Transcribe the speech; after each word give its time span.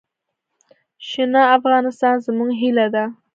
شنه 1.09 1.41
افغانستان 1.57 2.15
زموږ 2.25 2.49
هیله 2.61 2.85
ده. 2.93 3.05